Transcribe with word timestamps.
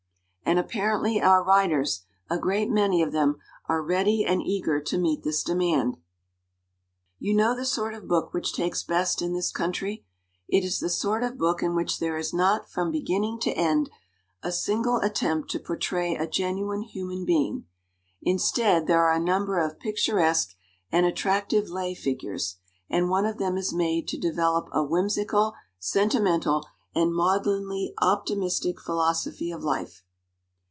And 0.43 0.59
apparently 0.59 1.21
our 1.21 1.41
writers 1.41 2.03
a 2.29 2.37
great 2.37 2.69
many 2.69 3.01
of 3.01 3.13
them 3.13 3.37
are 3.69 3.81
ready 3.81 4.25
and 4.25 4.41
eager 4.41 4.81
to 4.81 4.97
meet 4.97 5.23
this 5.23 5.43
demand. 5.43 5.95
"You 7.19 7.33
know 7.33 7.55
the 7.55 7.63
sort 7.63 7.93
of 7.93 8.09
book 8.09 8.33
which 8.33 8.51
takes 8.53 8.83
best 8.83 9.21
in 9.21 9.31
this 9.31 9.49
country. 9.49 10.03
It 10.49 10.65
is 10.65 10.81
the 10.81 10.89
sort 10.89 11.23
of 11.23 11.37
book 11.37 11.63
in 11.63 11.73
which 11.73 11.99
230 11.99 12.03
"EVASIVE 12.17 12.33
IDEALISM' 12.33 12.39
there 12.41 12.57
is 12.59 12.61
not 12.63 12.69
from 12.69 12.91
beginning 12.91 13.39
to 13.39 13.51
end 13.51 13.89
a 14.43 14.51
single 14.51 15.01
at 15.01 15.15
tempt 15.15 15.49
to 15.51 15.59
portray 15.59 16.17
a 16.17 16.27
genuine 16.27 16.81
human 16.81 17.23
being. 17.23 17.65
Instead 18.21 18.87
there 18.87 19.05
are 19.05 19.13
a 19.13 19.19
number 19.21 19.57
of 19.57 19.79
picturesque 19.79 20.55
and 20.91 21.05
attractive 21.05 21.69
lay 21.69 21.95
figures, 21.95 22.57
and 22.89 23.09
one 23.09 23.25
of 23.25 23.37
them 23.37 23.55
is 23.55 23.73
made 23.73 24.05
to 24.09 24.17
develop 24.19 24.67
a 24.73 24.83
whimsical, 24.83 25.53
sentimental, 25.79 26.67
and 26.93 27.13
maudlinly 27.13 27.93
optimis 28.01 28.61
tic 28.61 28.81
philosophy 28.81 29.49
of 29.49 29.63
life. 29.63 30.03